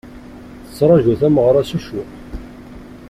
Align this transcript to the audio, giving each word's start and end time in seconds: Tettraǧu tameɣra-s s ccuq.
Tettraǧu 0.65 1.13
tameɣra-s 1.19 1.71
s 1.77 1.77
ccuq. 1.81 2.09